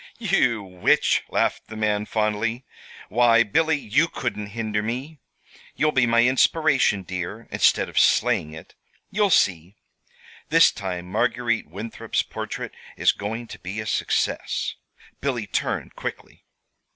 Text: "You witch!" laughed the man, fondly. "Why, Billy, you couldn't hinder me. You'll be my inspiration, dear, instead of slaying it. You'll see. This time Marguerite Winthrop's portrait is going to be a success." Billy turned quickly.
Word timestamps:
"You 0.17 0.63
witch!" 0.63 1.21
laughed 1.29 1.67
the 1.67 1.75
man, 1.77 2.07
fondly. 2.07 2.65
"Why, 3.09 3.43
Billy, 3.43 3.77
you 3.77 4.07
couldn't 4.07 4.47
hinder 4.57 4.81
me. 4.81 5.19
You'll 5.75 5.91
be 5.91 6.07
my 6.07 6.23
inspiration, 6.25 7.03
dear, 7.03 7.47
instead 7.51 7.87
of 7.87 7.99
slaying 7.99 8.51
it. 8.53 8.73
You'll 9.11 9.29
see. 9.29 9.75
This 10.49 10.71
time 10.71 11.05
Marguerite 11.05 11.69
Winthrop's 11.69 12.23
portrait 12.23 12.73
is 12.97 13.11
going 13.11 13.45
to 13.49 13.59
be 13.59 13.79
a 13.79 13.85
success." 13.85 14.73
Billy 15.19 15.45
turned 15.45 15.95
quickly. 15.95 16.45